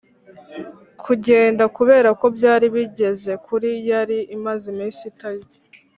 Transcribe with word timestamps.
kugenda 1.03 1.63
kubera 1.77 2.09
ko 2.19 2.25
byari 2.37 2.65
bigeze 2.75 3.31
kuri, 3.45 3.69
yari 3.89 4.17
imaze 4.35 4.65
iminsi 4.73 5.01
itarya. 5.11 5.55